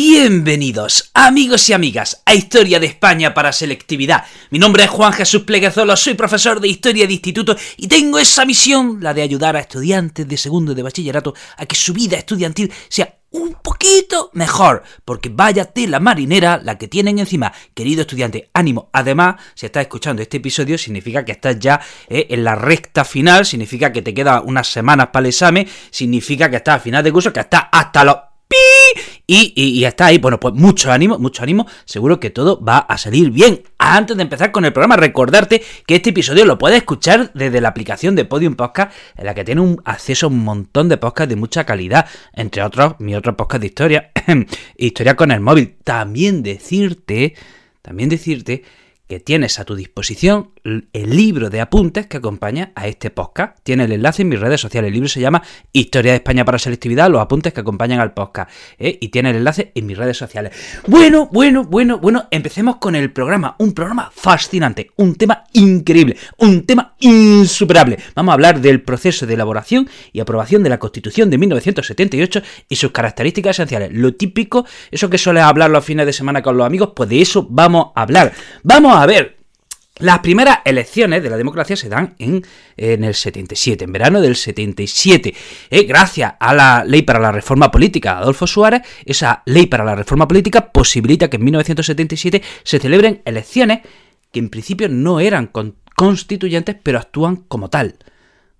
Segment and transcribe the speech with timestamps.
[0.00, 4.26] Bienvenidos, amigos y amigas, a Historia de España para Selectividad.
[4.50, 8.44] Mi nombre es Juan Jesús Pleguezolo, soy profesor de Historia de Instituto y tengo esa
[8.44, 12.72] misión, la de ayudar a estudiantes de segundo de bachillerato a que su vida estudiantil
[12.88, 17.52] sea un poquito mejor, porque vaya tela marinera la que tienen encima.
[17.74, 18.90] Querido estudiante, ánimo.
[18.92, 23.44] Además, si estás escuchando este episodio, significa que estás ya eh, en la recta final,
[23.44, 27.10] significa que te quedan unas semanas para el examen, significa que estás a final de
[27.10, 28.16] curso, que estás hasta los
[28.48, 28.56] pi
[29.26, 30.16] y, y, está ahí.
[30.18, 31.66] Bueno, pues mucho ánimo, mucho ánimo.
[31.84, 33.62] Seguro que todo va a salir bien.
[33.76, 37.68] Antes de empezar con el programa, recordarte que este episodio lo puedes escuchar desde la
[37.68, 41.28] aplicación de Podium Podcast, en la que tiene un acceso a un montón de podcasts
[41.28, 42.06] de mucha calidad.
[42.32, 44.12] Entre otros, mi otro podcast de historia,
[44.78, 45.76] historia con el móvil.
[45.84, 47.34] También decirte,
[47.82, 48.64] también decirte
[49.08, 53.58] que tienes a tu disposición el libro de apuntes que acompaña a este podcast.
[53.62, 54.88] Tiene el enlace en mis redes sociales.
[54.88, 55.42] El libro se llama
[55.72, 58.50] Historia de España para Selectividad, los apuntes que acompañan al podcast.
[58.78, 58.98] ¿eh?
[59.00, 60.52] Y tiene el enlace en mis redes sociales.
[60.86, 63.56] Bueno, bueno, bueno, bueno, empecemos con el programa.
[63.58, 67.98] Un programa fascinante, un tema increíble, un tema insuperable.
[68.14, 72.76] Vamos a hablar del proceso de elaboración y aprobación de la Constitución de 1978 y
[72.76, 73.90] sus características esenciales.
[73.92, 77.22] Lo típico, eso que suele hablar los fines de semana con los amigos, pues de
[77.22, 78.32] eso vamos a hablar.
[78.62, 79.38] Vamos a ver,
[79.98, 82.44] las primeras elecciones de la democracia se dan en,
[82.76, 85.34] en el 77, en verano del 77.
[85.70, 89.84] Eh, gracias a la ley para la reforma política de Adolfo Suárez, esa ley para
[89.84, 93.80] la reforma política posibilita que en 1977 se celebren elecciones
[94.30, 95.50] que en principio no eran
[95.96, 97.96] constituyentes, pero actúan como tal.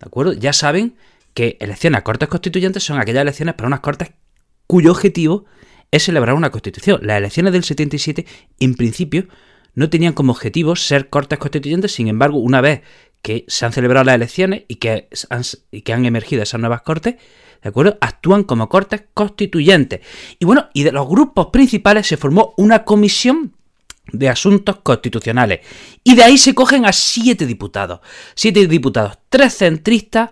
[0.01, 0.33] ¿De acuerdo?
[0.33, 0.97] Ya saben
[1.35, 4.11] que elecciones a cortes constituyentes son aquellas elecciones para unas cortes
[4.67, 5.45] cuyo objetivo
[5.91, 7.01] es celebrar una constitución.
[7.03, 8.27] Las elecciones del 77,
[8.61, 9.29] en principio,
[9.75, 12.83] no tenían como objetivo ser cortes constituyentes, sin embargo, una vez
[13.23, 16.83] que se han celebrado las elecciones y que han, y que han emergido esas nuevas
[16.83, 17.17] cortes,
[17.63, 17.99] ¿de acuerdo?
[18.01, 20.01] Actúan como cortes constituyentes.
[20.39, 23.55] Y bueno, y de los grupos principales se formó una comisión
[24.13, 25.61] de asuntos constitucionales.
[26.03, 28.01] Y de ahí se cogen a siete diputados.
[28.35, 30.31] Siete diputados, tres centristas,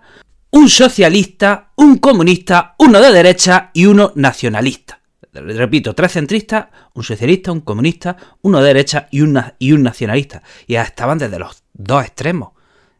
[0.50, 5.00] un socialista, un comunista, uno de derecha y uno nacionalista
[5.40, 10.42] repito, tres centristas, un socialista, un comunista, uno de derecha y un, y un nacionalista.
[10.66, 12.50] Y estaban desde los dos extremos.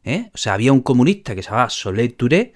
[0.05, 0.31] ¿eh?
[0.35, 2.53] O sea, había un comunista que se llamaba Soleil Touré,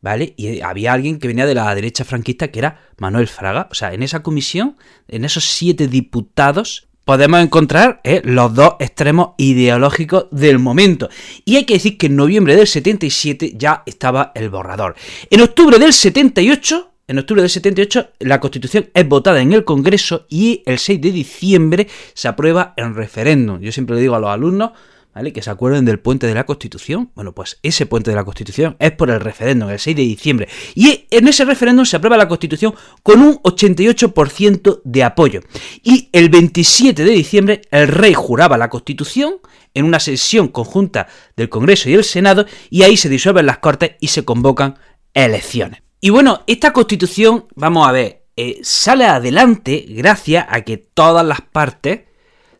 [0.00, 0.34] ¿vale?
[0.36, 3.68] Y había alguien que venía de la derecha franquista que era Manuel Fraga.
[3.70, 4.76] O sea, en esa comisión,
[5.08, 8.22] en esos siete diputados, podemos encontrar ¿eh?
[8.24, 11.08] los dos extremos ideológicos del momento.
[11.44, 14.94] Y hay que decir que en noviembre del 77 ya estaba el borrador.
[15.28, 20.26] En octubre del 78 en octubre del 78 la Constitución es votada en el Congreso
[20.28, 23.60] y el 6 de diciembre se aprueba en referéndum.
[23.60, 24.70] Yo siempre le digo a los alumnos
[25.12, 25.32] ¿vale?
[25.32, 27.10] que se acuerden del puente de la Constitución.
[27.16, 30.48] Bueno, pues ese puente de la Constitución es por el referéndum, el 6 de diciembre.
[30.76, 35.40] Y en ese referéndum se aprueba la Constitución con un 88% de apoyo.
[35.82, 39.38] Y el 27 de diciembre el rey juraba la Constitución
[39.74, 43.96] en una sesión conjunta del Congreso y el Senado y ahí se disuelven las Cortes
[43.98, 44.78] y se convocan
[45.12, 45.82] elecciones.
[46.00, 51.42] Y bueno, esta constitución, vamos a ver, eh, sale adelante gracias a que todas las
[51.42, 52.00] partes,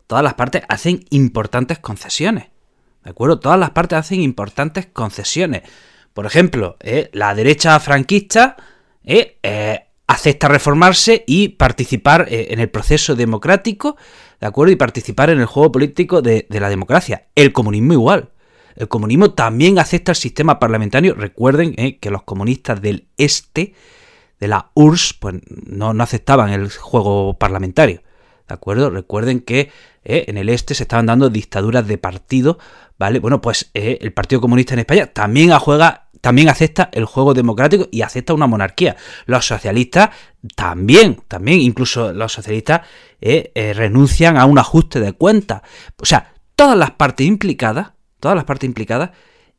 [0.05, 2.49] todas las partes hacen importantes concesiones.
[3.03, 3.39] ¿De acuerdo?
[3.39, 5.63] Todas las partes hacen importantes concesiones.
[6.13, 8.57] Por ejemplo, eh, la derecha franquista
[9.03, 9.39] eh,
[10.05, 13.97] acepta reformarse y participar en el proceso democrático,
[14.39, 14.71] ¿de acuerdo?
[14.71, 17.29] Y participar en el juego político de la democracia.
[17.33, 18.29] El comunismo igual.
[18.75, 21.13] El comunismo también acepta el sistema parlamentario.
[21.15, 23.73] Recuerden eh, que los comunistas del este,
[24.39, 28.01] de la URSS, pues no, aceptaban el juego parlamentario.
[28.47, 28.89] ¿De acuerdo?
[28.89, 29.71] Recuerden que
[30.03, 32.59] eh, en el este se estaban dando dictaduras de partido,
[32.97, 33.19] ¿vale?
[33.19, 37.87] Bueno, pues eh, el Partido Comunista en España también juega, también acepta el juego democrático
[37.91, 38.97] y acepta una monarquía.
[39.25, 40.09] Los socialistas
[40.55, 42.81] también, también, incluso los socialistas
[43.21, 45.61] renuncian a un ajuste de cuentas.
[45.97, 49.11] O sea, todas las partes implicadas todas las partes implicadas,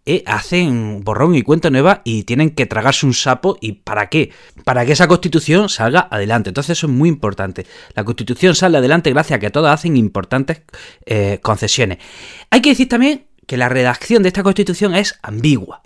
[0.05, 3.57] eh, hacen borrón y cuenta nueva y tienen que tragarse un sapo.
[3.61, 4.33] ¿Y para qué?
[4.65, 6.51] Para que esa constitución salga adelante.
[6.51, 7.67] Entonces eso es muy importante.
[7.95, 10.63] La constitución sale adelante gracias a que todas hacen importantes
[11.07, 11.99] eh, concesiones.
[12.51, 15.83] Hay que decir también que la redacción de esta constitución es ambigua.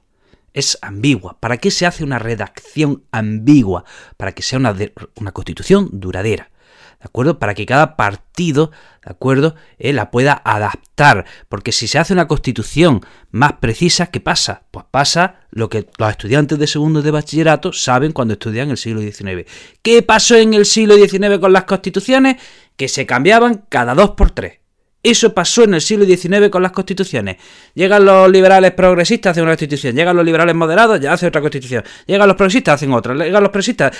[0.55, 1.37] Es ambigua.
[1.38, 3.84] ¿Para qué se hace una redacción ambigua?
[4.17, 4.75] Para que sea una,
[5.17, 6.50] una constitución duradera.
[6.99, 7.39] ¿De acuerdo?
[7.39, 8.71] Para que cada partido,
[9.05, 11.25] ¿de acuerdo?, eh, la pueda adaptar.
[11.49, 13.01] Porque si se hace una constitución
[13.31, 14.63] más precisa, ¿qué pasa?
[14.71, 19.01] Pues pasa lo que los estudiantes de segundo de bachillerato saben cuando estudian el siglo
[19.01, 19.49] XIX.
[19.83, 22.37] ¿Qué pasó en el siglo XIX con las constituciones?
[22.77, 24.66] Que se cambiaban cada dos por tres.
[25.06, 27.37] Eso pasó en el siglo XIX con las constituciones.
[27.75, 29.94] Llegan los liberales progresistas, hacen una constitución.
[29.94, 31.85] Llegan los liberales moderados, ya hacen otra constitución.
[32.08, 33.14] Llegan los progresistas, hacen otra.
[33.14, 33.97] Llegan los progresistas.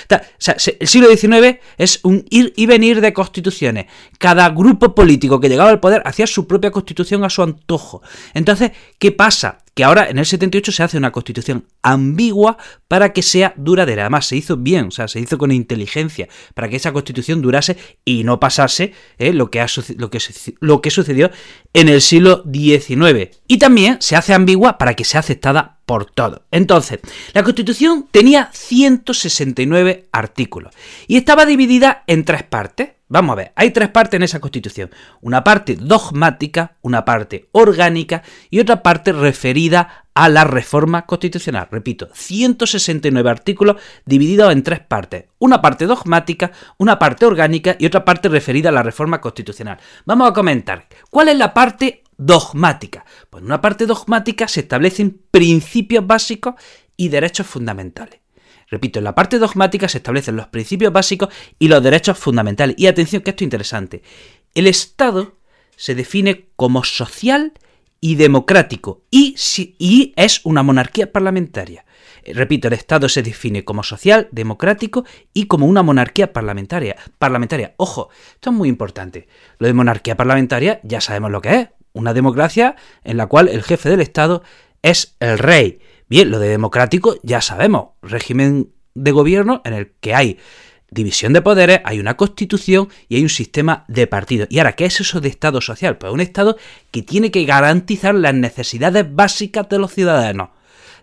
[0.79, 3.85] El siglo XIX es un ir y venir de constituciones.
[4.17, 8.01] Cada grupo político que llegaba al poder hacía su propia constitución a su antojo.
[8.33, 9.59] Entonces, ¿qué pasa?
[9.77, 12.57] Que ahora en el 78 se hace una constitución ambigua
[12.87, 14.01] para que sea duradera.
[14.01, 17.77] Además, se hizo bien, o sea, se hizo con inteligencia para que esa constitución durase
[18.03, 19.63] y no pasase eh, lo, que
[19.95, 20.19] lo, que,
[20.61, 21.29] lo que sucedió
[21.73, 23.37] en el siglo XIX.
[23.47, 26.41] Y también se hace ambigua para que sea aceptada por todos.
[26.49, 26.99] Entonces,
[27.33, 30.73] la Constitución tenía 169 artículos
[31.07, 32.96] y estaba dividida en tres partes.
[33.09, 34.89] Vamos a ver, hay tres partes en esa constitución.
[35.21, 41.69] Una parte dogmática, una parte orgánica y otra parte referida a la reforma constitucional.
[41.71, 45.25] Repito, 169 artículos divididos en tres partes.
[45.39, 49.77] Una parte dogmática, una parte orgánica y otra parte referida a la reforma constitucional.
[50.05, 50.87] Vamos a comentar.
[51.09, 53.05] ¿Cuál es la parte dogmática?
[53.29, 56.55] Pues en una parte dogmática se establecen principios básicos
[56.97, 58.19] y derechos fundamentales.
[58.69, 62.75] Repito, en la parte dogmática se establecen los principios básicos y los derechos fundamentales.
[62.77, 64.03] Y atención que esto es interesante.
[64.53, 65.37] El Estado
[65.75, 67.53] se define como social
[68.01, 69.35] y democrático y,
[70.15, 71.85] es una monarquía parlamentaria.
[72.23, 76.95] Eh, repito, el Estado se define como social, democrático y como una monarquía parlamentaria.
[77.17, 77.73] Parlamentaria.
[77.77, 79.27] Ojo, esto es muy importante.
[79.59, 81.69] Lo de monarquía parlamentaria ya sabemos lo que es.
[81.93, 84.43] Una democracia en la cual el jefe del Estado
[84.83, 85.79] es el rey.
[86.09, 90.37] Bien, lo de democrático ya sabemos, régimen de gobierno en el que hay
[90.89, 94.47] división de poderes, hay una constitución y hay un sistema de partidos.
[94.49, 95.97] ¿Y ahora qué es eso de Estado social?
[95.97, 96.57] Pues un Estado
[96.91, 100.49] que tiene que garantizar las necesidades básicas de los ciudadanos.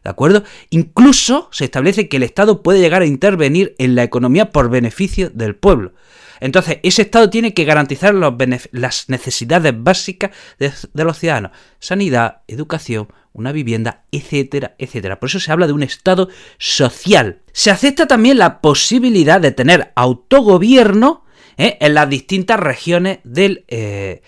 [0.04, 0.44] ¿De acuerdo?
[0.68, 5.30] Incluso se establece que el Estado puede llegar a intervenir en la economía por beneficio
[5.30, 5.94] del pueblo.
[6.40, 11.52] Entonces, ese Estado tiene que garantizar las necesidades básicas de, los ciudadanos.
[11.78, 15.18] Sanidad, educación, una vivienda, etcétera, etcétera.
[15.18, 16.28] Por eso se habla de un Estado
[16.58, 17.40] social.
[17.52, 21.24] Se acepta también la posibilidad de tener autogobierno
[21.56, 21.78] ¿eh?
[21.80, 24.20] en las distintas regiones del, eh,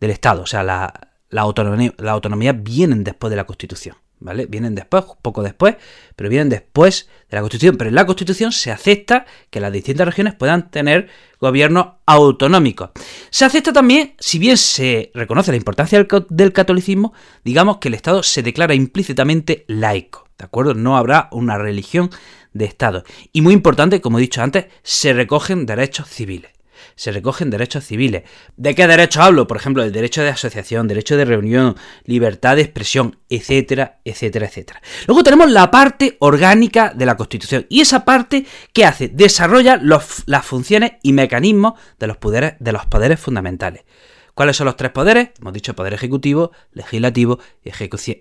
[0.00, 0.42] Estado.
[0.42, 3.96] O sea, la, la, autonomía, la autonomía vienen después de la Constitución.
[4.20, 4.46] ¿Vale?
[4.46, 5.76] Vienen después, poco después,
[6.16, 7.76] pero vienen después de la Constitución.
[7.76, 11.08] Pero en la Constitución se acepta que las distintas regiones puedan tener
[11.40, 12.90] gobiernos autonómicos.
[13.30, 17.12] Se acepta también, si bien se reconoce la importancia del, catolicismo,
[17.44, 20.28] digamos que el Estado se declara implícitamente laico.
[20.38, 20.74] ¿De acuerdo?
[20.74, 22.10] No habrá una religión
[22.52, 23.04] de Estado.
[23.32, 26.57] Y muy importante, como he dicho antes, se recogen derechos civiles
[26.94, 28.24] se recogen derechos civiles.
[28.56, 29.46] ¿De qué derechos hablo?
[29.46, 34.82] Por ejemplo, el derecho de asociación, derecho de reunión, libertad de expresión, etcétera, etcétera, etcétera.
[35.06, 37.66] Luego tenemos la parte orgánica de la Constitución.
[37.68, 39.08] Y esa parte, ¿qué hace?
[39.08, 43.82] Desarrolla las funciones y mecanismos de los poderes, de los poderes fundamentales.
[44.38, 45.30] ¿Cuáles son los tres poderes?
[45.40, 47.40] Hemos dicho poder ejecutivo, legislativo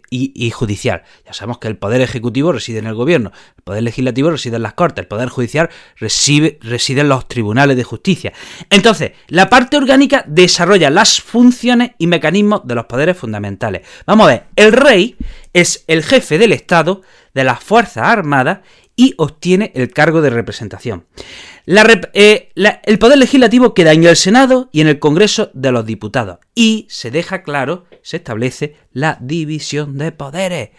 [0.09, 1.03] y, judicial.
[1.27, 4.63] Ya sabemos que el poder ejecutivo reside en el gobierno, el poder legislativo reside en
[4.63, 8.33] las cortes, el poder judicial reside, reside en los tribunales de justicia.
[8.71, 13.83] Entonces, la parte orgánica desarrolla las funciones y mecanismos de los poderes fundamentales.
[14.07, 15.17] Vamos a ver, el rey
[15.53, 17.03] es el jefe del Estado,
[17.35, 18.61] de las Fuerzas Armadas
[18.99, 21.05] y obtiene el cargo de representación.
[22.13, 26.39] Eh, el poder legislativo queda en el Senado y en el Congreso de los Diputados.
[26.55, 30.71] Y se deja claro, se establece la división de poderes.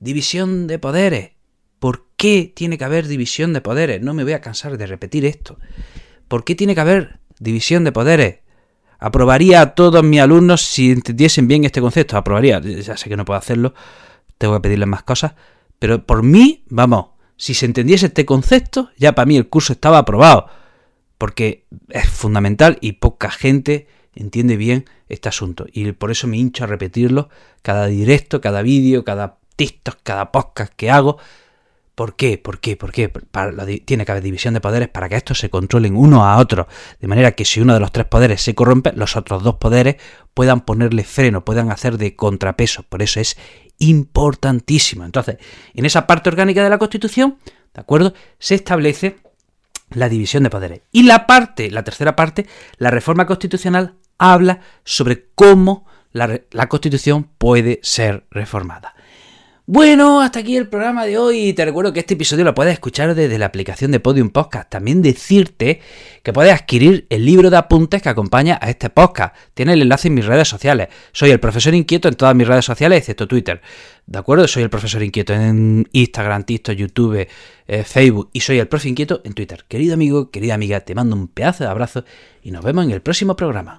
[0.00, 1.32] División de poderes.
[1.78, 4.00] ¿Por qué tiene que haber división de poderes?
[4.00, 5.58] No me voy a cansar de repetir esto.
[6.28, 8.38] ¿Por qué tiene que haber división de poderes?
[8.98, 12.16] Aprobaría a todos mis alumnos si entendiesen bien este concepto.
[12.16, 12.60] Aprobaría.
[12.60, 13.74] Ya sé que no puedo hacerlo.
[14.38, 15.34] Tengo que pedirles más cosas.
[15.82, 17.06] Pero por mí, vamos,
[17.42, 20.46] si se entendiese este concepto, ya para mí el curso estaba aprobado.
[21.18, 25.66] Porque es fundamental y poca gente entiende bien este asunto.
[25.72, 27.30] Y por eso me hincho a repetirlo
[27.62, 31.18] cada directo, cada vídeo, cada TikTok, cada podcast que hago.
[31.96, 32.38] ¿Por qué?
[32.38, 32.76] ¿Por qué?
[32.76, 33.12] ¿Por qué?
[33.84, 36.68] tiene que haber división de poderes para que estos se controlen uno a otro.
[37.00, 39.96] De manera que si uno de los tres poderes se corrompe, los otros dos poderes
[40.32, 42.84] puedan ponerle freno, puedan hacer de contrapeso.
[42.84, 43.36] Por eso es
[43.82, 45.04] importantísimo.
[45.04, 45.36] Entonces,
[45.74, 47.38] en esa parte orgánica de la Constitución,
[47.74, 48.14] ¿de acuerdo?
[48.38, 49.16] Se establece
[49.90, 50.80] la división de poderes.
[50.92, 52.46] Y la parte, la tercera parte,
[52.78, 58.94] la reforma constitucional habla sobre cómo la Constitución puede ser reformada.
[59.64, 63.14] Bueno, hasta aquí el programa de hoy te recuerdo que este episodio lo puedes escuchar
[63.14, 64.68] desde la aplicación de Podium Podcast.
[64.68, 65.80] También decirte
[66.24, 69.36] que puedes adquirir el libro de apuntes que acompaña a este podcast.
[69.54, 70.88] Tiene el enlace en mis redes sociales.
[71.12, 73.62] Soy el profesor inquieto en todas mis redes sociales, excepto Twitter.
[74.04, 74.48] ¿De acuerdo?
[74.48, 77.28] Soy el profesor inquieto en Instagram, TikTok, YouTube,
[77.68, 79.64] eh, Facebook y soy el profe inquieto en Twitter.
[79.68, 82.04] Querido amigo, querida amiga, te mando un pedazo de abrazo
[82.42, 83.78] y nos vemos en el próximo programa.